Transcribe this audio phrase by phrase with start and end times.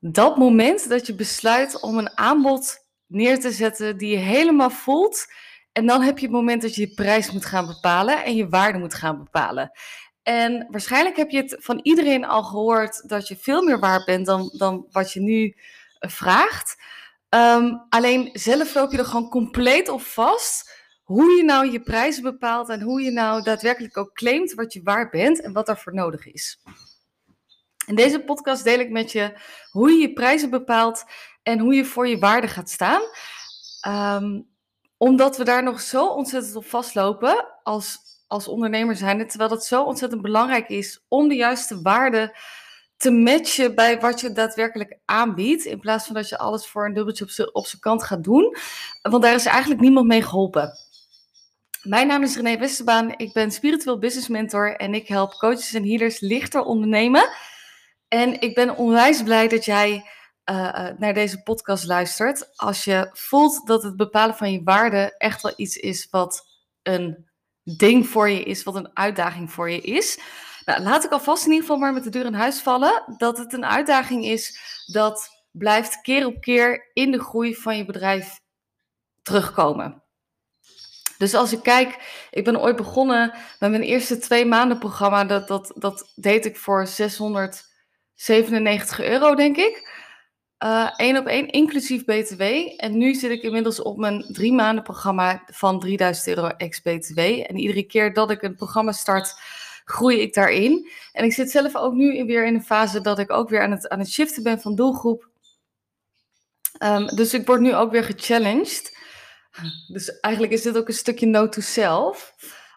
[0.00, 5.26] dat moment dat je besluit om een aanbod neer te zetten die je helemaal voelt.
[5.72, 8.48] En dan heb je het moment dat je je prijs moet gaan bepalen en je
[8.48, 9.70] waarde moet gaan bepalen.
[10.22, 14.26] En waarschijnlijk heb je het van iedereen al gehoord dat je veel meer waard bent
[14.26, 15.54] dan, dan wat je nu
[15.98, 16.82] eh, vraagt.
[17.28, 22.22] Ehm, alleen zelf loop je er gewoon compleet op vast hoe je nou je prijzen
[22.22, 25.94] bepaalt en hoe je nou daadwerkelijk ook claimt wat je waard bent en wat daarvoor
[25.94, 26.60] nodig is.
[27.90, 29.32] In deze podcast deel ik met je
[29.70, 31.04] hoe je je prijzen bepaalt
[31.42, 33.02] en hoe je voor je waarde gaat staan.
[33.80, 34.40] Ehm,
[34.96, 39.28] omdat we daar nog zo ontzettend op vastlopen als, als ondernemer zijn.
[39.28, 42.36] Terwijl het zo ontzettend belangrijk is om de juiste waarde
[42.96, 45.64] te matchen bij wat je daadwerkelijk aanbiedt.
[45.64, 48.56] In plaats van dat je alles voor een dubbeltje op zijn kant gaat doen.
[49.02, 50.72] Want daar is eigenlijk niemand mee geholpen.
[51.82, 53.14] Mijn naam is René Westerbaan.
[53.16, 57.30] Ik ben spiritueel business mentor en ik help coaches en healers lichter ondernemen.
[58.12, 60.10] En ik ben onwijs blij dat jij
[60.50, 62.56] uh, naar deze podcast luistert.
[62.56, 66.46] Als je voelt dat het bepalen van je waarde echt wel iets is wat
[66.82, 67.30] een
[67.62, 70.20] ding voor je is, wat een uitdaging voor je is.
[70.64, 73.38] Nou, laat ik alvast in ieder geval maar met de deur in huis vallen dat
[73.38, 78.40] het een uitdaging is dat blijft keer op keer in de groei van je bedrijf
[79.22, 80.02] terugkomen.
[81.18, 85.24] Dus als ik kijk, ik ben ooit begonnen met mijn eerste twee maanden programma.
[85.24, 86.86] Dat, dat, dat deed ik voor
[88.20, 89.98] 697 euro, denk ik.
[90.96, 92.42] Eén op één, inclusief BTW.
[92.76, 97.18] En nu zit ik inmiddels op mijn drie maanden programma van 3000 euro ex-BTW.
[97.18, 99.34] En iedere keer dat ik een programma start,
[99.84, 100.90] groei ik daarin.
[101.12, 103.70] En ik zit zelf ook nu weer in een fase dat ik ook weer aan
[103.70, 105.28] het, aan het shiften ben van doelgroep.
[106.82, 108.98] Um, dus ik word nu ook weer gechallenged.
[109.88, 112.34] Dus eigenlijk is dit ook een stukje note to self.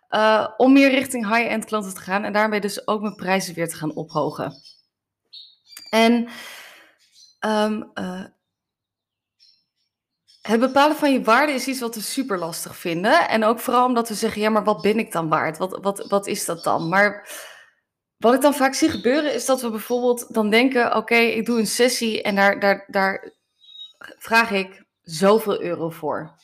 [0.09, 3.69] Uh, om meer richting high-end klanten te gaan en daarmee dus ook mijn prijzen weer
[3.69, 4.72] te gaan ophogen.
[5.93, 6.27] En
[7.45, 8.23] um, uh,
[10.41, 13.29] het bepalen van je waarde is iets wat we super lastig vinden.
[13.29, 15.57] En ook vooral omdat we zeggen, ja, maar wat ben ik dan waard?
[15.57, 16.89] Wat, wat, wat is dat dan?
[16.89, 17.29] Maar
[18.17, 21.59] wat ik dan vaak zie gebeuren is dat we bijvoorbeeld dan denken, oké, ik doe
[21.59, 23.31] een sessie en daar, daar, daar
[24.17, 26.35] vraag ik zoveel euro voor.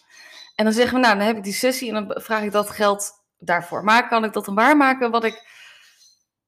[0.56, 2.69] En dan zeggen we, nou, dan heb ik die sessie en dan vraag ik dat
[2.69, 3.84] geld daarvoor.
[3.84, 5.44] Maar kan ik dat dan waarmaken wat ik,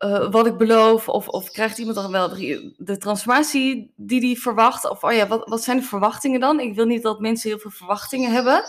[0.06, 1.10] uh, wat ik beloof?
[1.10, 2.30] Of, of krijgt iemand dan wel
[2.78, 4.90] de, transformatie die die verwacht?
[4.90, 6.60] Of oh ja, wat, wat zijn de verwachtingen dan?
[6.60, 8.64] Ik wil niet dat mensen heel veel verwachtingen hebben.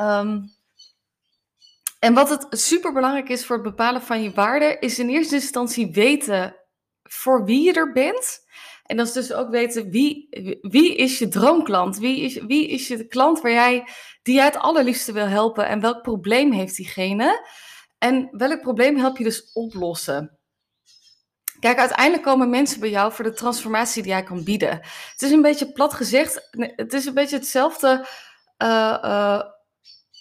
[0.00, 0.54] Um,
[1.98, 5.34] en wat het super belangrijk is voor het bepalen van je waarde, is in eerste
[5.34, 6.56] instantie weten
[7.02, 8.44] voor wie je er bent.
[8.86, 10.28] En dat is dus ook weten wie,
[10.60, 11.98] wie is je droomklant?
[11.98, 13.88] Wie is, wie is je klant waar jij,
[14.22, 15.66] die jij het allerliefste wil helpen?
[15.68, 17.46] En welk probleem heeft diegene?
[17.98, 20.38] En welk probleem help je dus oplossen?
[21.60, 24.80] Kijk, uiteindelijk komen mensen bij jou voor de transformatie die jij kan bieden.
[25.12, 28.06] Het is een beetje plat gezegd, het is een beetje hetzelfde
[28.62, 29.42] uh, uh,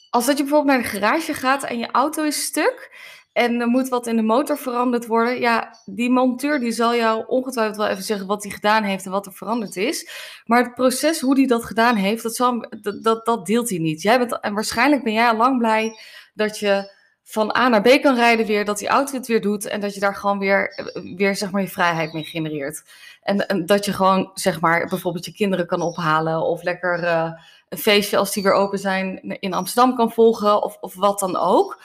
[0.09, 2.91] als dat je bijvoorbeeld naar de garage gaat en je auto is stuk
[3.33, 5.39] en er moet wat in de motor veranderd worden.
[5.39, 9.11] Ja, die monteur die zal jou ongetwijfeld wel even zeggen wat hij gedaan heeft en
[9.11, 10.09] wat er veranderd is.
[10.45, 13.77] Maar het proces, hoe hij dat gedaan heeft, dat, zal, dat, dat, dat deelt hij
[13.77, 14.01] niet.
[14.01, 15.99] Jij bent, en waarschijnlijk ben jij al lang blij
[16.33, 16.93] dat je
[17.27, 19.93] van A naar B kan rijden weer, dat die auto het weer doet en dat
[19.93, 22.83] je daar gewoon weer, weer zeg maar je vrijheid mee genereert.
[23.21, 27.31] En, en dat je gewoon zeg maar bijvoorbeeld je kinderen kan ophalen of lekker uh,
[27.69, 31.37] een feestje als die weer open zijn in Amsterdam kan volgen of, of wat dan
[31.37, 31.81] ook.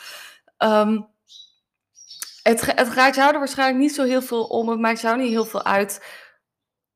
[0.59, 1.07] Um,
[2.43, 4.69] het, het gaat jou er waarschijnlijk niet zo heel veel om.
[4.69, 6.05] Het maakt jou niet heel veel uit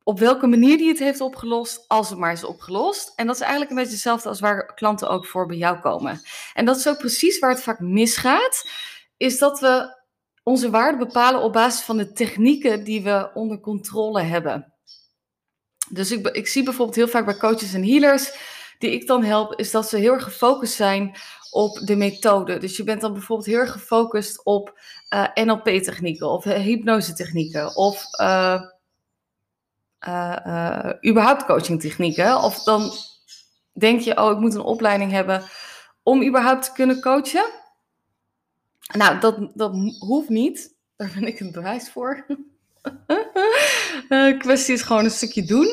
[0.04, 3.12] op welke manier die het heeft opgelost, als het maar is opgelost.
[3.16, 6.20] En dat is eigenlijk een beetje hetzelfde als waar klanten ook voor bij jou komen.
[6.54, 8.68] En dat is ook precies waar het vaak misgaat,
[9.16, 10.02] is dat we
[10.42, 14.72] onze waarde bepalen op basis van de technieken die we onder controle hebben.
[15.90, 18.32] Dus ik, ik zie bijvoorbeeld heel vaak bij coaches en healers
[18.78, 21.16] die ik dan help, is dat ze heel erg gefocust zijn
[21.50, 22.58] op de methode.
[22.58, 28.04] Dus je bent dan bijvoorbeeld heel erg gefocust op eh, NLP-technieken of uh, hypnose-technieken of
[28.20, 28.60] uh,
[31.06, 32.42] überhaupt coaching-technieken.
[32.42, 32.92] Of dan
[33.72, 35.42] denk je, oh, ik moet een opleiding hebben
[36.02, 37.44] om überhaupt te kunnen coachen.
[38.92, 40.74] Nou, dat, dat hoeft niet.
[40.96, 42.26] Daar ben ik een bewijs voor.
[44.08, 45.68] De kwestie is gewoon een stukje doen.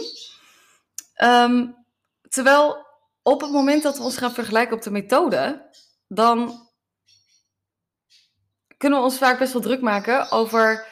[1.24, 1.76] Um,
[2.30, 2.86] terwijl
[3.24, 5.70] op het moment dat we ons gaan vergelijken op de methode,
[6.08, 6.68] dan
[8.78, 10.88] kunnen we ons vaak best wel druk maken over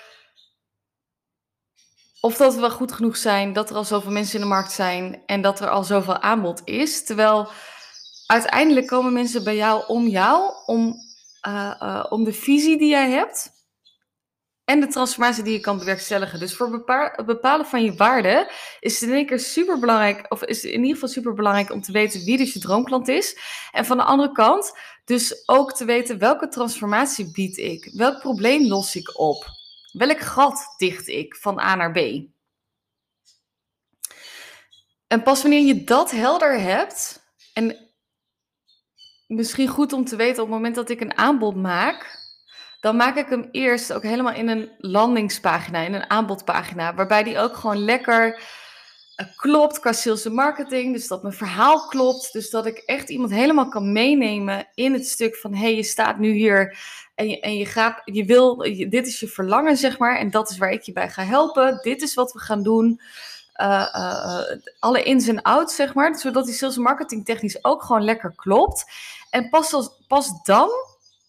[2.21, 4.71] of dat we wel goed genoeg zijn, dat er al zoveel mensen in de markt
[4.71, 7.05] zijn en dat er al zoveel aanbod is.
[7.05, 7.49] Terwijl
[8.25, 10.95] uiteindelijk komen mensen bij jou om jou, om,
[11.47, 13.57] uh, uh, om de visie die jij hebt,
[14.69, 16.39] en de transformatie die je kan bewerkstelligen.
[16.39, 20.43] Dus voor het bepalen van je waarde is het in één keer super belangrijk, of
[20.43, 23.37] is in ieder geval super belangrijk om te weten wie dus je droomklant is.
[23.71, 28.67] En van de andere kant, dus ook te weten welke transformatie bied ik, welk probleem
[28.67, 29.58] los ik op,
[29.91, 31.97] welk gat dicht ik van A naar B.
[35.07, 37.89] En pas wanneer je dat helder hebt, en
[39.27, 42.17] misschien goed om te weten op het moment dat ik een aanbod maak,
[42.79, 47.39] dan maak ik hem eerst ook helemaal in een landingspagina, in een aanbodpagina, waarbij die
[47.39, 48.41] ook gewoon lekker
[49.35, 50.93] klopt qua sales en marketing.
[50.93, 52.33] Dus dat mijn verhaal klopt.
[52.33, 55.83] Dus dat ik echt iemand helemaal kan meenemen in het stuk van, hé, hey, je
[55.83, 56.77] staat nu hier
[57.15, 58.55] en je, en je gaat, je wil,
[58.89, 61.79] dit is je verlangen, zeg maar, en dat is waar ik je bij ga helpen.
[61.81, 63.01] Dit is wat we gaan doen.
[63.61, 64.41] Uh, uh,
[64.79, 66.15] alle ins en outs, zeg maar.
[66.15, 68.85] Zodat die sales en marketing technisch ook gewoon lekker klopt.
[69.29, 70.69] En pas, pas dan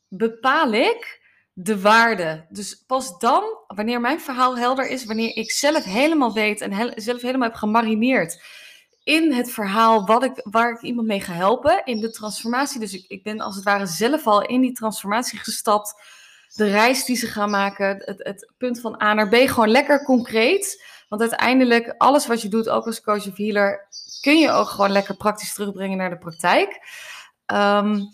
[0.09, 1.20] bepaal ik
[1.63, 2.47] de waarde.
[2.49, 7.23] Dus pas dan, wanneer mijn verhaal helder is, wanneer ik zelf helemaal weet en zelf
[7.23, 8.43] helemaal heb gemarineerd
[9.05, 12.81] in het verhaal wat ik, waar ik iemand mee ga helpen, in de transformatie.
[12.81, 15.95] Dus ik, ik ben als het ware zelf al in die transformatie gestapt.
[16.55, 20.05] De reis die ze gaan maken, het, het punt van A naar B, gewoon lekker
[20.05, 20.85] concreet.
[21.09, 23.89] Want uiteindelijk, alles wat je doet, ook als coach of healer,
[24.21, 26.81] kun je ook gewoon lekker praktisch terugbrengen naar de praktijk.
[27.47, 28.11] Um,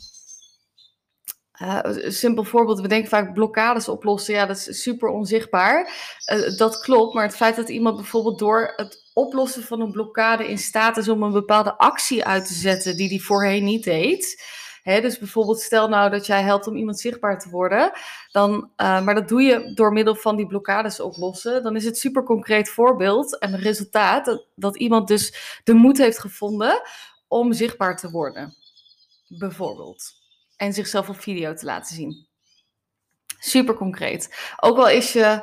[1.62, 4.34] uh, een simpel voorbeeld, we denken vaak blokkades oplossen.
[4.34, 5.92] Ja, dat is super onzichtbaar.
[6.32, 10.48] Uh, dat klopt, maar het feit dat iemand bijvoorbeeld door het oplossen van een blokkade
[10.48, 14.44] in staat is om een bepaalde actie uit te zetten die die voorheen niet deed.
[14.82, 17.92] Hè, dus bijvoorbeeld, stel nou dat jij helpt om iemand zichtbaar te worden,
[18.32, 21.62] dan, uh, maar dat doe je door middel van die blokkades oplossen.
[21.62, 26.18] Dan is het super concreet voorbeeld en resultaat dat, dat iemand dus de moed heeft
[26.18, 26.80] gevonden
[27.28, 28.54] om zichtbaar te worden.
[29.28, 30.25] Bijvoorbeeld
[30.56, 32.26] en zichzelf op video te laten zien.
[33.38, 34.54] Super concreet.
[34.56, 35.42] Ook al is je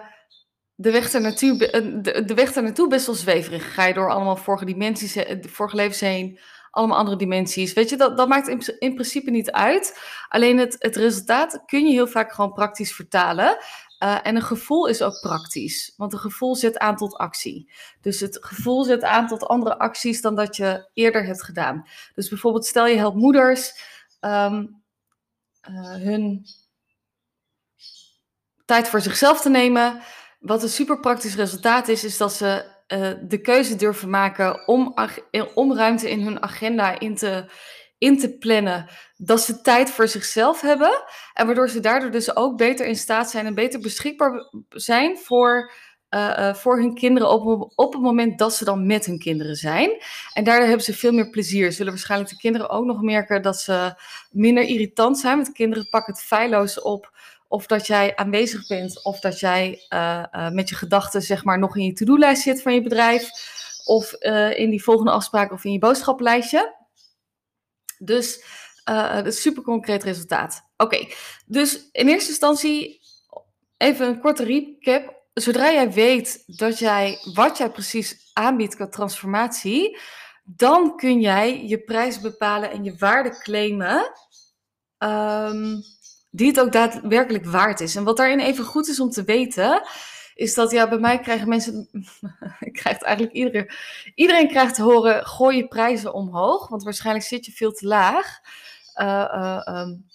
[0.76, 1.58] de weg, naartoe,
[2.02, 3.74] de, de weg naartoe best wel zweverig.
[3.74, 6.40] Ga je door allemaal vorige dimensies, vorige levens heen,
[6.72, 7.74] allemaal andere dimensies.
[7.74, 10.00] Weet je, dat, dat maakt in, in principe niet uit.
[10.28, 13.58] Alleen het, het resultaat kun je heel vaak gewoon praktisch vertalen.
[14.04, 17.72] Uh, en een gevoel is ook praktisch, want een gevoel zet aan tot actie.
[18.02, 21.88] Dus het gevoel zet aan tot andere acties dan dat je eerder hebt gedaan.
[22.14, 23.74] Dus bijvoorbeeld, stel je helpt moeders.
[24.22, 24.83] Um,
[25.70, 26.46] uh, hun
[28.66, 30.02] tijd voor zichzelf te nemen.
[30.40, 34.96] Wat een super praktisch resultaat is, is dat ze uh, de keuze durven maken om,
[35.54, 37.46] om ruimte in hun agenda in te,
[37.98, 38.90] in te plannen.
[39.16, 41.04] Dat ze tijd voor zichzelf hebben.
[41.34, 45.72] En waardoor ze daardoor dus ook beter in staat zijn en beter beschikbaar zijn voor
[46.14, 50.02] uh, voor hun kinderen op, op het moment dat ze dan met hun kinderen zijn.
[50.34, 51.72] En daardoor hebben ze veel meer plezier.
[51.72, 53.94] Zullen waarschijnlijk de kinderen ook nog merken dat ze
[54.32, 55.36] minder irritant zijn.
[55.36, 57.12] Want kinderen pakken het feilloos op.
[57.48, 61.78] Of dat jij aanwezig bent, of dat jij uh, met je gedachten zeg maar nog
[61.78, 63.30] in je to-do-lijst zit van je bedrijf.
[63.86, 64.14] Of
[64.56, 66.76] in die volgende afspraak of in je boodschappenlijstje.
[67.98, 68.44] Dus
[68.84, 70.62] dat is super concreet resultaat.
[70.78, 71.08] Oké,
[71.46, 73.02] dus in eerste instantie
[73.78, 80.00] even een korte recap zodra jij weet dat jij, wat jij precies aanbiedt qua transformatie,
[80.44, 84.12] dan kun jij je prijs bepalen en je waarde claimen.
[84.98, 85.82] Um,
[86.34, 87.96] die het ook daadwerkelijk waard is.
[87.96, 89.82] En wat daarin even goed is om te weten,
[90.36, 91.90] is dat ja, bij mij krijgen mensen,
[92.82, 93.72] krijgt eigenlijk iedereen,
[94.16, 98.40] iedereen krijgt te horen, gooi je prijzen omhoog, want waarschijnlijk zit je veel te laag.
[99.02, 100.06] Uh, uh, um,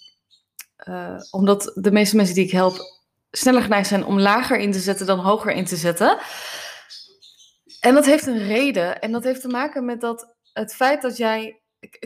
[0.87, 2.98] uh, omdat de meeste mensen die ik help
[3.31, 6.17] sneller geneigd zijn om lager in te zetten dan hoger in te zetten.
[7.79, 9.01] En dat heeft een reden.
[9.01, 11.61] En dat heeft te maken met dat het feit dat jij.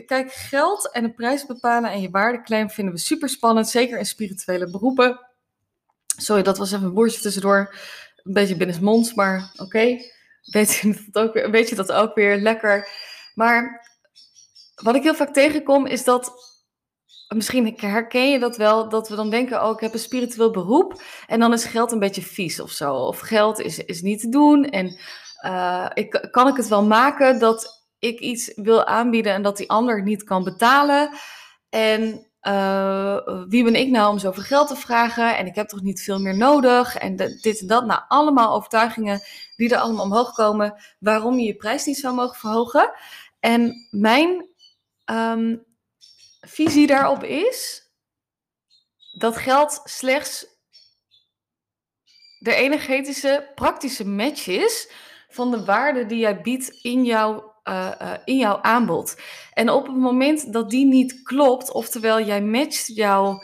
[0.06, 3.68] Kijk, geld en de prijs bepalen en je waardeclaim vinden we super spannend.
[3.68, 5.20] Zeker in spirituele beroepen.
[6.16, 7.74] Sorry, dat was even een woordje tussendoor.
[8.22, 9.98] Een beetje binnensmonds, maar oké.
[10.42, 10.82] Weet,
[11.50, 12.88] weet je dat ook weer lekker.
[13.34, 13.88] Maar
[14.74, 16.32] wat ik heel vaak tegenkom is dat
[17.28, 21.02] misschien herken je dat wel, dat we dan denken, oh, ik heb een spiritueel beroep
[21.26, 22.94] en dan is geld een beetje vies of zo.
[22.94, 24.98] Of geld is, is niet te doen en
[25.46, 29.70] uh, ik, kan ik het wel maken dat ik iets wil aanbieden en dat die
[29.70, 31.10] ander niet kan betalen.
[31.68, 35.36] En uh, wie ben ik nou om zoveel geld te vragen?
[35.36, 36.96] En ik heb toch niet veel meer nodig?
[36.96, 37.86] En dit en dat.
[37.86, 39.20] Nou, allemaal overtuigingen
[39.56, 40.74] die er allemaal omhoog komen.
[40.98, 42.92] Waarom je je prijs niet zou mogen verhogen.
[43.40, 44.48] En mijn
[45.04, 45.64] um,
[46.44, 47.82] visie daarop is
[49.18, 50.46] dat geld slechts
[52.38, 54.90] de energetische, praktische match is
[55.28, 59.20] van de waarde die jij biedt in jouw, uh, uh, in jouw aanbod.
[59.52, 63.42] En op het moment dat die niet klopt, oftewel jij matcht jouw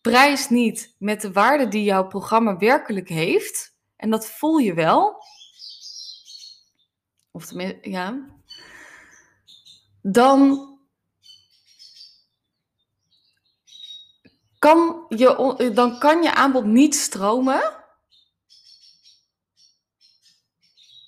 [0.00, 5.16] prijs niet met de waarde die jouw programma werkelijk heeft, en dat voel je wel,
[7.30, 8.26] of tenminste, ja,
[10.02, 10.71] dan
[14.62, 17.62] kan je, dan kan je aanbod niet stromen.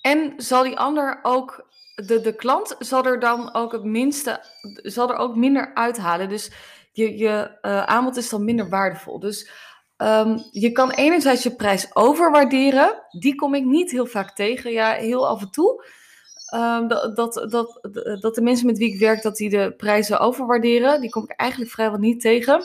[0.00, 4.44] En zal die ander ook, de, de klant zal er dan ook het minste,
[4.82, 6.28] zal er ook minder uithalen.
[6.28, 6.50] Dus
[6.92, 9.18] je, je uh, aanbod is dan minder waardevol.
[9.18, 9.50] Dus
[9.96, 13.06] um, je kan enerzijds je prijs overwaarderen.
[13.18, 14.72] Die kom ik niet heel vaak tegen.
[14.72, 15.84] Ja, heel af en toe.
[16.54, 17.88] Um, dat, dat, dat,
[18.20, 21.00] dat de mensen met wie ik werk, dat die de prijzen overwaarderen.
[21.00, 22.62] Die kom ik eigenlijk vrijwel niet tegen.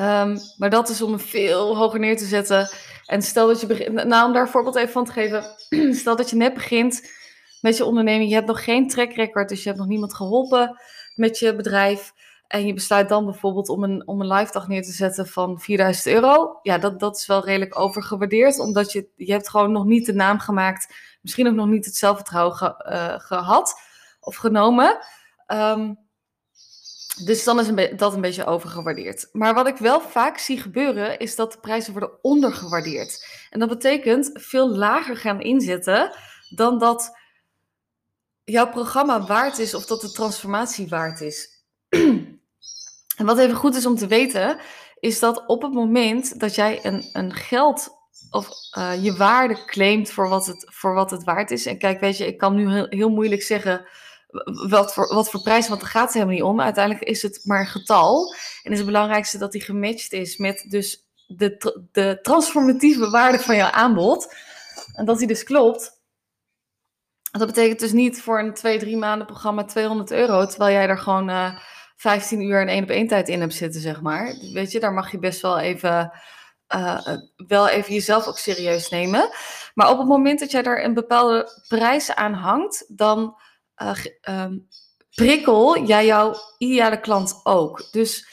[0.00, 2.68] Um, maar dat is om een veel hoger neer te zetten.
[3.06, 5.44] En stel dat je begint, nou om daar een voorbeeld even van te geven.
[5.94, 7.10] stel dat je net begint
[7.60, 8.28] met je onderneming.
[8.28, 10.80] Je hebt nog geen track record, dus je hebt nog niemand geholpen
[11.14, 12.12] met je bedrijf.
[12.46, 15.60] En je besluit dan bijvoorbeeld om een, om een live dag neer te zetten van
[15.60, 16.58] 4000 euro.
[16.62, 18.58] Ja, dat, dat is wel redelijk overgewaardeerd.
[18.58, 20.94] Omdat je, je hebt gewoon nog niet de naam gemaakt.
[21.20, 23.74] Misschien ook nog niet het zelfvertrouwen ge, uh, gehad
[24.20, 24.98] of genomen.
[25.46, 26.03] Um,
[27.22, 29.28] dus dan is dat een beetje overgewaardeerd.
[29.32, 33.26] Maar wat ik wel vaak zie gebeuren, is dat de prijzen worden ondergewaardeerd.
[33.50, 36.12] En dat betekent veel lager gaan inzetten
[36.50, 37.18] dan dat
[38.44, 41.48] jouw programma waard is of dat de transformatie waard is.
[43.18, 44.58] en wat even goed is om te weten,
[44.98, 47.88] is dat op het moment dat jij een, een geld
[48.30, 51.66] of uh, je waarde claimt voor wat, het, voor wat het waard is.
[51.66, 53.86] En kijk, weet je, ik kan nu heel moeilijk zeggen
[54.68, 56.60] wat voor, wat voor prijs, want daar gaat het helemaal niet om.
[56.60, 58.34] Uiteindelijk is het maar een getal.
[58.62, 63.56] En is het belangrijkste dat die gematcht is met dus de, de transformatieve waarde van
[63.56, 64.34] jouw aanbod.
[64.94, 66.02] En dat die dus klopt.
[67.30, 70.98] Dat betekent dus niet voor een 2, 3 maanden programma 200 euro, terwijl jij er
[70.98, 71.58] gewoon uh, eh,
[71.96, 74.34] 15 uur en één op één tijd in hebt zitten, zeg maar.
[74.52, 76.12] Weet je, daar mag je best wel even,
[76.74, 79.30] uh, wel even jezelf ook serieus nemen.
[79.74, 83.36] Maar op het moment dat jij daar een bepaalde prijs aan hangt, dan
[83.82, 83.96] uh,
[84.28, 84.68] um,
[85.14, 87.92] prikkel jij jouw ideale klant ook.
[87.92, 88.26] Dus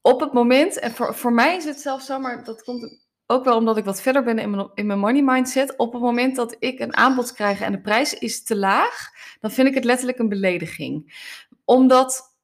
[0.00, 3.44] op het moment, en voor, voor mij is het zelfs zo, maar dat komt ook
[3.44, 5.76] wel omdat ik wat verder ben in mijn, in mijn money mindset.
[5.76, 9.50] Op het moment dat ik een aanbod krijg en de prijs is te laag, dan
[9.50, 11.22] vind ik het letterlijk een belediging.
[11.64, 12.36] Omdat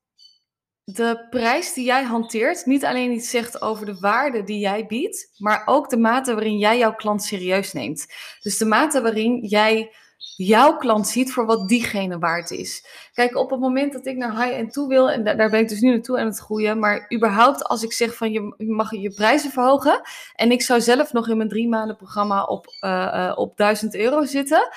[0.84, 5.32] de prijs die jij hanteert niet alleen iets zegt over de waarde die jij biedt,
[5.38, 8.06] maar ook de mate waarin jij jouw klant serieus neemt.
[8.40, 9.92] Dus de mate waarin jij
[10.36, 12.84] jouw klant ziet voor wat diegene waard is.
[13.12, 15.80] Kijk, op het moment dat ik naar high-end toe wil, en daar ben ik dus
[15.80, 19.50] nu naartoe aan het groeien, maar überhaupt als ik zeg van je mag je prijzen
[19.50, 20.00] verhogen,
[20.34, 24.24] en ik zou zelf nog in mijn drie maanden programma op, uh, op 1000 euro
[24.24, 24.68] zitten,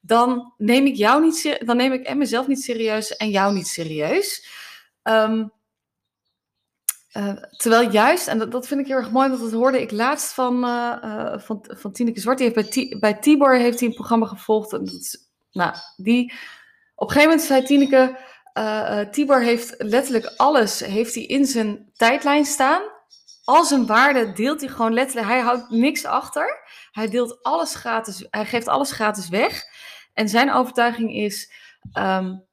[0.00, 3.66] dan neem ik jou niet, dan neem ik en mezelf niet serieus en jou niet
[3.66, 4.46] serieus.
[5.02, 5.52] Um,
[7.16, 10.32] uh, terwijl juist, en dat, vind ik heel erg mooi, want dat hoorde ik laatst
[10.32, 12.38] van, uh, uh, van, van Tineke Zwart.
[12.38, 14.72] Die heeft bij, bij Tibor heeft hij een programma gevolgd.
[14.72, 16.32] En dat nou, die,
[16.94, 18.18] op een gegeven moment zei Tineke,
[19.10, 22.82] Tibor heeft letterlijk alles heeft hij in zijn tijdlijn staan.
[23.44, 25.26] Al zijn waarde deelt hij gewoon letterlijk.
[25.26, 26.60] Hij houdt niks achter.
[26.92, 29.64] Hij deelt alles gratis, hij geeft alles gratis weg.
[30.14, 31.52] En zijn overtuiging is,
[31.98, 32.44] um,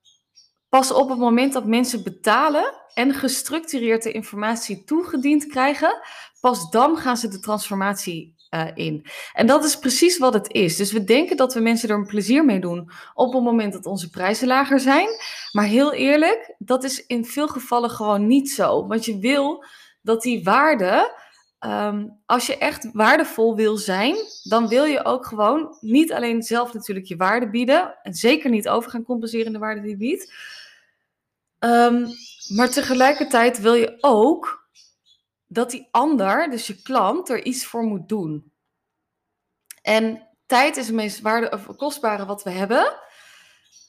[0.70, 6.02] pas op het moment dat mensen betalen en gestructureerde informatie toegediend krijgen,
[6.42, 9.06] pas dan gaan ze de transformatie uh, in.
[9.34, 10.76] En dat is precies wat het is.
[10.76, 13.86] Dus we denken dat we mensen er een plezier mee doen op het moment dat
[13.86, 15.08] onze prijzen lager zijn.
[15.52, 18.88] Maar heel eerlijk, dat is in veel gevallen gewoon niet zo.
[18.88, 19.64] Want je wil
[20.02, 21.18] dat die waarde.
[21.66, 26.74] Um, als je echt waardevol wil zijn, dan wil je ook gewoon niet alleen zelf
[26.74, 27.96] natuurlijk je waarde bieden.
[28.04, 30.34] En zeker niet over gaan compenseren in de waarde die je biedt.
[31.60, 32.08] Um,
[32.48, 34.70] maar tegelijkertijd wil je ook
[35.48, 38.52] dat die ander, dus je klant, er iets voor moet doen.
[39.82, 42.94] En tijd is het meest waarde, kostbare wat we hebben.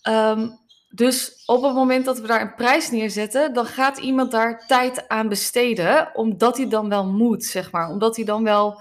[0.08, 0.58] Um,
[0.88, 5.08] dus op het moment dat we daar een prijs neerzetten, dan gaat iemand daar tijd
[5.08, 7.88] aan besteden, omdat hij dan wel moet, zeg maar.
[7.88, 8.80] Omdat hij dan wel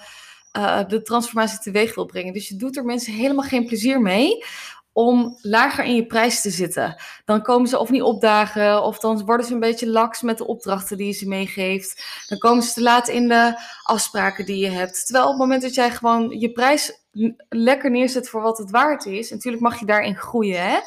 [0.57, 2.33] uh, de transformatie teweeg wil brengen.
[2.33, 4.45] Dus je doet er mensen helemaal geen plezier mee,
[4.99, 7.01] om lager in je prijs te zitten.
[7.25, 10.47] Dan komen ze of niet opdagen, of dan worden ze een beetje laks met de
[10.47, 12.03] opdrachten die je ze meegeeft.
[12.27, 15.05] Dan komen ze te laat in de afspraken die je hebt.
[15.05, 17.01] Terwijl op het moment dat jij gewoon je prijs
[17.49, 20.63] lekker neerzet voor wat het waard is, natuurlijk mag je daarin groeien.
[20.63, 20.77] Hè?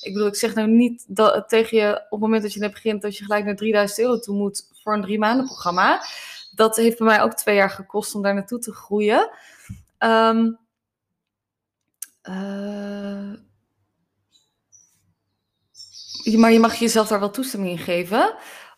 [0.00, 2.72] Ik bedoel, ik zeg nou niet dat, tegen je op het moment dat je net
[2.72, 6.02] begint dat je gelijk naar 3000 euro toe moet voor een drie maanden programma.
[6.54, 9.30] Dat heeft bij mij ook twee jaar gekost om daar naartoe te groeien.
[9.98, 10.60] Um,
[12.28, 13.32] uh,
[16.24, 18.34] maar je mag jezelf daar wel toestemming in geven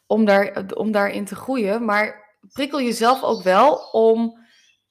[0.06, 1.84] om, daar, om daarin te groeien.
[1.84, 4.42] Maar prikkel jezelf ook wel om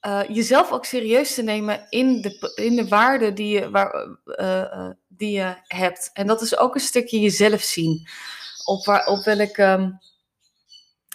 [0.06, 4.90] uh, jezelf ook serieus te nemen in de, in de waarde die je, waar, uh,
[5.08, 6.10] die je hebt.
[6.12, 8.08] En dat is ook een stukje jezelf zien.
[8.64, 9.98] Op, waar, op welk, um,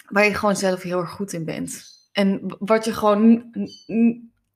[0.08, 1.84] waar je gewoon zelf heel erg goed in bent.
[2.12, 3.50] En wat je gewoon,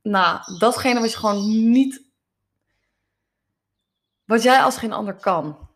[0.03, 2.03] nou, datgene wat je gewoon niet,
[4.25, 5.69] wat jij als geen ander kan.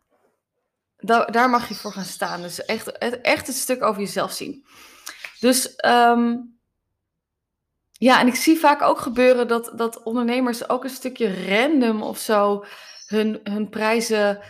[1.01, 2.43] Daar, mag je voor gaan staan.
[2.43, 4.67] Dus echt, echt het stuk over jezelf zien.
[5.41, 6.59] Dus um,
[7.93, 12.19] ja, en ik zie vaak ook gebeuren dat, dat ondernemers ook een stukje random of
[12.19, 12.65] zo
[13.07, 14.41] hun, hun prijzen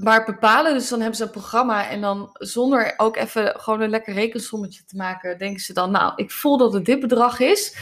[0.00, 0.74] maar bepalen.
[0.74, 4.84] Dus dan hebben ze een programma en dan zonder ook even gewoon een lekker rekensommetje
[4.84, 7.76] te maken, denken ze dan, nou, ik voel dat het dit bedrag is.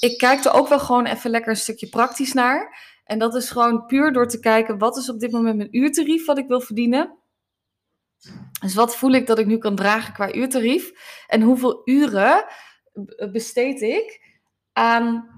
[0.00, 2.88] Ik kijk er ook wel gewoon even lekker een stukje praktisch naar.
[3.10, 6.26] En dat is gewoon puur door te kijken, wat is op dit moment mijn uurtarief
[6.26, 7.18] wat ik wil verdienen?
[8.60, 10.92] Dus wat voel ik dat ik nu kan dragen qua uurtarief?
[11.26, 12.44] En hoeveel uren
[13.32, 14.38] besteed ik
[14.72, 15.28] aan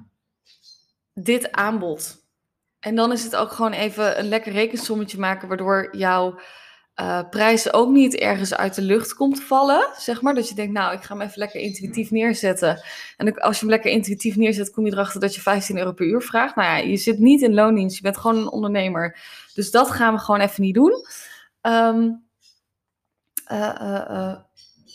[1.13, 2.27] dit aanbod?
[2.79, 6.41] En dan is het ook gewoon even een lekker rekensommetje maken, waardoor jouw
[7.01, 9.89] uh, prijs ook niet ergens uit de lucht komt vallen.
[9.97, 12.83] Zeg maar dat je denkt, nou, ik ga hem even lekker intuïtief neerzetten.
[13.17, 16.07] En als je hem lekker intuïtief neerzet, kom je erachter dat je 15 euro per
[16.07, 16.57] uur vraagt.
[16.57, 19.19] Nou ja, je zit niet in loondienst, je bent gewoon een ondernemer.
[19.55, 20.93] Dus dat gaan we gewoon even niet doen.
[21.63, 22.25] Um,
[23.53, 24.35] uh,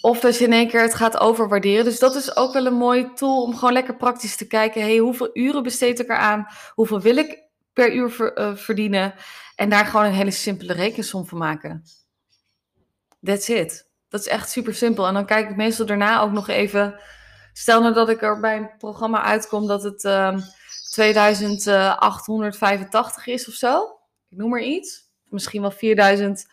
[0.02, 1.84] of dat je in één keer het gaat overwaarderen.
[1.84, 4.82] Dus dat is ook wel een mooi tool om gewoon lekker praktisch te kijken.
[4.82, 6.48] Hey, hoeveel uren besteed ik eraan?
[6.74, 9.14] Hoeveel wil ik per uur verdienen?
[9.58, 11.84] En daar gewoon een hele simpele rekensom van maken.
[13.24, 13.90] That's it.
[14.10, 15.08] Dat is echt super simpel.
[15.08, 17.00] En dan kijk ik meestal daarna ook nog even.
[17.54, 20.40] Stel nou dat ik er bij een programma uitkom dat het uh, ehm,
[20.92, 24.00] 2885 is of zo.
[24.30, 25.10] Ik noem maar iets.
[25.24, 26.48] Misschien wel 4000.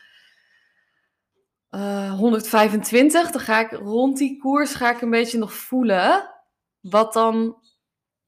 [1.71, 6.31] 125, eh, dan ga ik rond die koers ga ik een beetje nog voelen
[6.81, 7.57] wat dan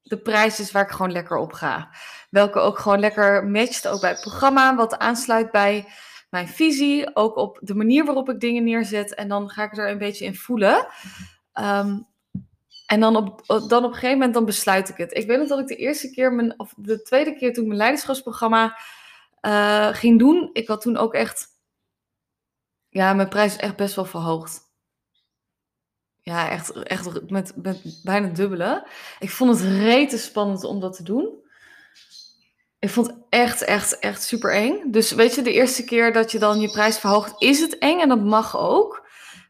[0.07, 1.89] de prijs is waar ik gewoon lekker op ga.
[2.29, 5.87] Welke ook gewoon lekker matcht, ook bij het programma, wat aansluit bij
[6.29, 9.15] mijn visie, ook op de manier waarop ik dingen neerzet.
[9.15, 10.87] En dan ga ik er een beetje in voelen.
[11.53, 12.07] Um,
[12.85, 15.13] en dan op, dan op een gegeven moment dan besluit ik het.
[15.13, 17.67] Ik weet nog dat ik de eerste keer, mijn, of de tweede keer toen ik
[17.67, 18.77] mijn leiderschapsprogramma
[19.41, 20.49] uh, ging doen.
[20.53, 21.47] Ik had toen ook echt
[22.89, 24.66] ja, mijn prijs echt best wel verhoogd.
[26.27, 27.53] Ja, echt, echt met,
[28.03, 28.87] bijna dubbele.
[29.19, 31.29] Ik vond het rete spannend om dat te doen.
[32.79, 34.91] Ik vond het echt, echt, echt super eng.
[34.91, 37.99] Dus weet je, de eerste keer dat je dan je prijs verhoogt, is het eng
[37.99, 39.06] en dat mag ook.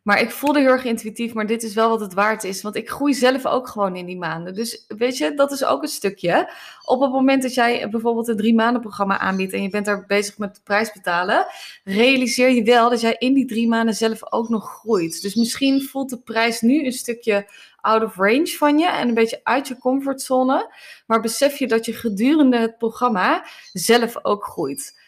[0.08, 2.62] Maar ik voelde heel erg intuïtief, maar dit is wel wat het waard is.
[2.62, 4.54] Want ik groei zelf ook gewoon in die maanden.
[4.54, 6.54] Dus weet je, dat is ook een stukje.
[6.84, 10.06] Op het moment dat jij bijvoorbeeld een drie maanden programma aanbiedt en je bent daar
[10.06, 11.46] bezig met de prijs betalen,
[11.84, 15.22] realiseer je wel dat jij in die drie maanden zelf ook nog groeit.
[15.22, 19.14] Dus misschien voelt de prijs nu een stukje out of range van je en een
[19.14, 20.74] beetje uit je comfortzone.
[21.08, 25.00] Maar besef je dat je gedurende het programma zelf ook groeit.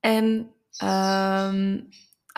[0.00, 1.88] En um,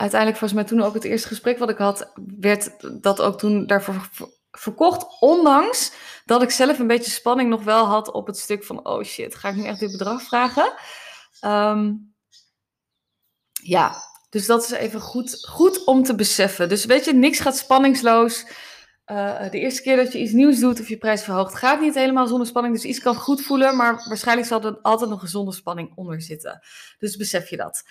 [0.01, 3.67] uiteindelijk, volgens mij toen ook het eerste gesprek wat ik had, werd dat ook toen
[3.67, 4.09] daarvoor
[4.51, 5.19] verkocht.
[5.19, 5.91] Ondanks
[6.25, 9.35] dat ik zelf een beetje spanning nog wel had op het stuk van, oh shit,
[9.35, 10.73] ga ik nu echt dit bedrag vragen?
[11.45, 12.13] Um,
[13.63, 13.95] ja,
[14.29, 16.69] dus dat is even goed, goed om te beseffen.
[16.69, 18.45] Dus weet je, niks gaat spanningsloos.
[19.05, 21.95] Uh, de eerste keer dat je iets nieuws doet of je prijs verhoogt, gaat niet
[21.95, 22.75] helemaal zonder spanning.
[22.75, 26.59] Dus iets kan goed voelen, maar waarschijnlijk zal er altijd nog gezonde spanning onder zitten.
[26.97, 27.83] Dus besef je dat.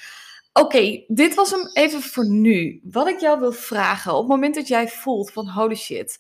[0.53, 2.81] Oké, dit was hem even voor nu.
[2.83, 6.19] Wat ik jou wil vragen, op het moment dat jij voelt van holy shit,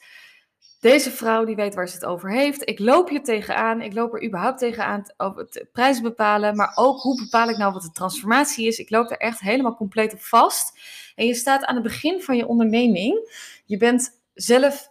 [0.80, 2.68] deze vrouw die weet waar ze het over heeft.
[2.68, 3.80] Ik loop hier tegenaan.
[3.80, 6.56] Ik loop er überhaupt tegenaan over het prijs bepalen.
[6.56, 8.78] Maar ook hoe bepaal ik nou wat de transformatie is.
[8.78, 10.78] Ik loop er echt helemaal compleet op vast.
[11.14, 13.30] En je staat aan het begin van je onderneming.
[13.64, 14.90] Je bent zelf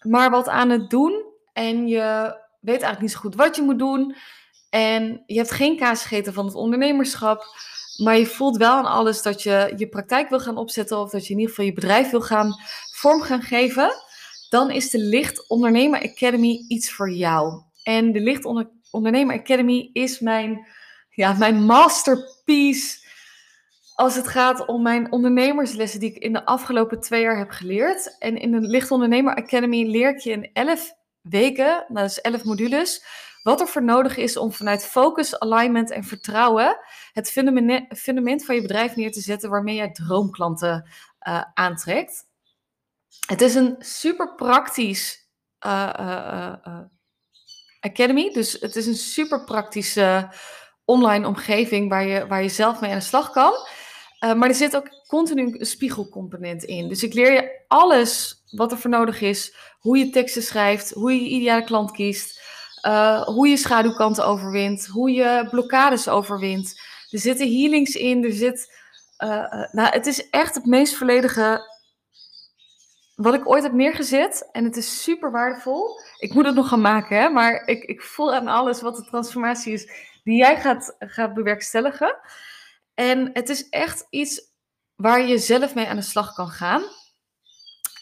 [0.00, 1.24] maar wat aan het doen.
[1.52, 4.16] En je weet eigenlijk niet zo goed wat je moet doen.
[4.70, 7.44] En je hebt geen kaas gegeten van het ondernemerschap.
[7.96, 11.26] Maar je voelt wel aan alles dat je je praktijk wil gaan opzetten of dat
[11.26, 12.54] je in ieder geval je bedrijf wil gaan
[12.94, 13.92] vorm gaan geven.
[14.48, 17.62] Dan is de Licht Ondernemer Academy iets voor jou.
[17.82, 18.44] En de Licht
[18.90, 20.66] Ondernemer Academy is mijn,
[21.10, 23.00] ja, mijn masterpiece
[23.94, 28.16] als het gaat om mijn ondernemerslessen die ik in de afgelopen twee jaar heb geleerd.
[28.18, 32.20] En in de Licht Ondernemer Academy leer ik je in elf weken, nou, dat is
[32.20, 33.04] elf modules,
[33.42, 36.78] wat er voor nodig is om vanuit focus, alignment en vertrouwen
[37.12, 37.30] het
[37.88, 40.90] fundament van je bedrijf neer te zetten waarmee jij droomklanten
[41.28, 42.24] uh, aantrekt.
[43.26, 45.28] Het is een super praktisch
[45.66, 46.78] uh, uh,
[47.80, 50.32] academy, dus het is een super praktische
[50.84, 53.52] online omgeving waar je, waar je zelf mee aan de slag kan.
[54.20, 56.88] maar er zit ook continu een spiegelcomponent in.
[56.88, 59.54] Dus ik leer je alles wat er voor nodig is.
[59.78, 62.40] Hoe je teksten schrijft, hoe je je ideale klant kiest.
[62.86, 66.80] Uh, hoe je schaduwkanten overwint, hoe je blokkades overwint.
[67.10, 68.80] Er zitten healings in, er zit.
[69.18, 71.70] Uh, uh, nou, het is echt het meest volledige
[73.14, 74.48] wat ik ooit heb neergezet.
[74.52, 76.00] En het is super waardevol.
[76.18, 79.04] Ik moet het nog gaan maken, hè, maar ik, ik voel aan alles wat de
[79.04, 79.90] transformatie is
[80.24, 82.16] die jij gaat, gaat bewerkstelligen.
[82.94, 84.50] En het is echt iets
[84.94, 86.82] waar je zelf mee aan de slag kan gaan.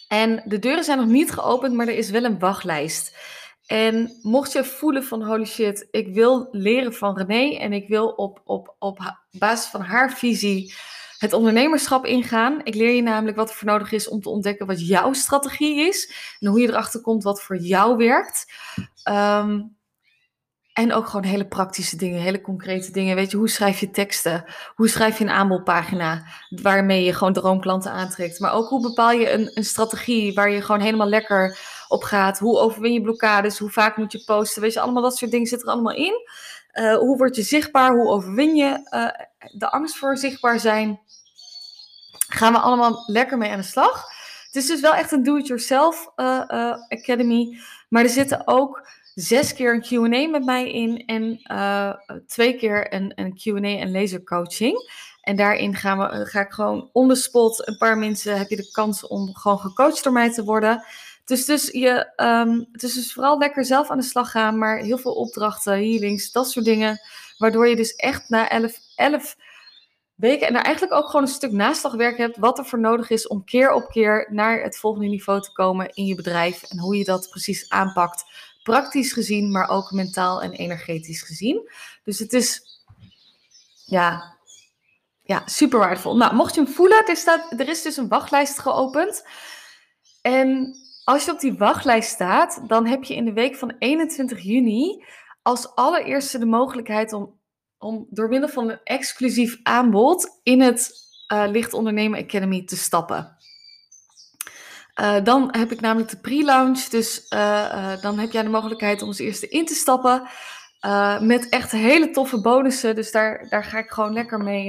[0.08, 3.16] En de deuren zijn nog niet geopend, maar er is wel een wachtlijst.
[3.70, 8.08] En mocht je voelen van holy shit, ik wil leren van René en ik wil
[8.08, 10.74] op, op, op basis van haar visie
[11.18, 12.60] het ondernemerschap ingaan.
[12.64, 15.88] Ik leer je namelijk wat er voor nodig is om te ontdekken wat jouw strategie
[15.88, 18.52] is en hoe je erachter komt wat voor jou werkt.
[19.08, 19.76] Um,
[20.72, 23.16] en ook gewoon hele praktische dingen, hele concrete dingen.
[23.16, 24.44] Weet je, hoe schrijf je teksten?
[24.74, 28.40] Hoe schrijf je een aanbodpagina waarmee je gewoon droomklanten aantrekt?
[28.40, 32.38] Maar ook hoe bepaal je een, een strategie waar je gewoon helemaal lekker op gaat?
[32.38, 33.58] Hoe overwin je blokkades?
[33.58, 34.62] Hoe vaak moet je posten?
[34.62, 36.28] Weet je, allemaal dat soort dingen zitten er allemaal in.
[36.74, 37.92] Uh, hoe word je zichtbaar?
[37.92, 39.08] Hoe overwin je uh,
[39.58, 41.00] de angst voor zichtbaar zijn?
[42.28, 44.04] Gaan we allemaal lekker mee aan de slag.
[44.46, 47.58] Het is dus wel echt een do-it-yourself uh, academy.
[47.88, 48.88] Maar er zitten ook
[49.20, 51.92] zes keer een QA met mij in en uh,
[52.26, 54.90] twee keer een, een QA en lasercoaching.
[55.20, 58.56] En daarin gaan we, ga ik gewoon on the spot, een paar mensen heb je
[58.56, 60.84] de kans om gewoon gecoacht door mij te worden.
[61.24, 64.78] Dus, dus je, um, het is dus vooral lekker zelf aan de slag gaan, maar
[64.78, 67.00] heel veel opdrachten, healings, dat soort dingen.
[67.38, 69.36] Waardoor je dus echt na elf, elf
[70.14, 73.26] weken en daar eigenlijk ook gewoon een stuk naslagwerk hebt, wat er voor nodig is
[73.26, 76.96] om keer op keer naar het volgende niveau te komen in je bedrijf en hoe
[76.96, 78.24] je dat precies aanpakt
[78.70, 81.70] praktisch gezien, maar ook mentaal en energetisch gezien.
[82.04, 82.62] Dus het is,
[83.84, 84.36] ja,
[85.22, 86.16] ja super waardevol.
[86.16, 89.26] Nou, mocht je hem voelen, er, staat, er is dus een wachtlijst geopend.
[90.22, 94.40] En als je op die wachtlijst staat, dan heb je in de week van 21
[94.40, 95.04] juni
[95.42, 97.38] als allereerste de mogelijkheid om,
[97.78, 100.90] om door middel van een exclusief aanbod in het
[101.32, 103.36] uh, Licht Ondernemen Academy te stappen.
[105.00, 106.84] Uh, dan heb ik namelijk de pre-launch.
[106.84, 110.28] Dus uh, uh, dan heb jij de mogelijkheid om als eerste in te stappen.
[111.20, 112.94] met echt hele toffe bonussen.
[112.94, 114.66] Dus daar, daar ga ik gewoon lekker mee.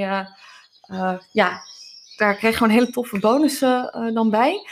[1.32, 1.62] ja,
[2.18, 4.68] daar krijg je gewoon hele toffe bonussen dan bij.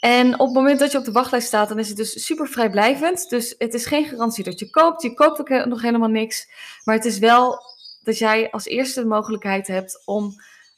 [0.00, 2.48] En op het moment dat je op de wachtlijst staat, dan is het dus super
[2.48, 3.28] vrijblijvend.
[3.28, 5.02] Dus het is geen garantie dat je koopt.
[5.02, 6.48] Je koopt ook nog helemaal niks.
[6.84, 7.60] Maar het is wel
[8.02, 10.34] dat jij als eerste de mogelijkheid hebt om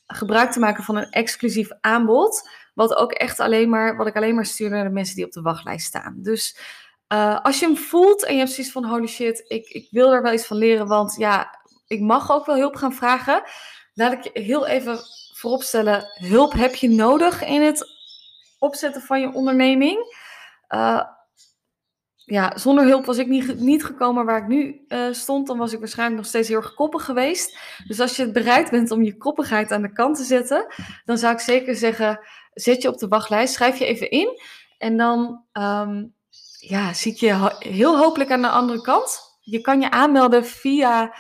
[0.07, 2.49] gebruik te maken van een exclusief aanbod.
[2.75, 5.33] Wat ook echt alleen maar, wat ik alleen maar stuur naar de mensen die op
[5.33, 6.15] de wachtlijst staan.
[6.17, 6.59] Dus
[7.13, 10.13] uh, als je hem voelt en je hebt zoiets van holy shit, ik, ik wil
[10.13, 13.43] er wel iets van leren, want ja, ik mag ook wel hulp gaan vragen.
[13.95, 14.99] Laat ik je heel even
[15.33, 17.87] vooropstellen, hulp heb je nodig in het
[18.59, 20.17] opzetten van je onderneming.
[20.69, 21.03] Uh,
[22.17, 25.47] ja, zonder hulp was ik niet, niet gekomen waar ik nu uh, stond.
[25.47, 27.59] Dan was ik waarschijnlijk nog steeds heel erg koppig geweest.
[27.87, 30.67] Dus als je bereid bent om je koppigheid aan de kant te zetten,
[31.05, 32.21] dan zou ik zeker zeggen:
[32.55, 34.41] zet je op de wachtlijst, schrijf je even in.
[34.79, 36.15] En dan um,
[36.59, 39.21] ja, zie ik je heel hopelijk aan de andere kant.
[39.41, 41.15] Je kan je aanmelden via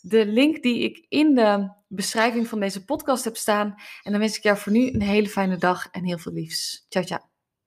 [0.00, 3.74] de link die ik in de beschrijving van deze podcast heb staan.
[4.02, 6.86] En dan wens ik jou voor nu een hele fijne dag en heel veel liefs.
[6.88, 7.29] Ciao, ciao.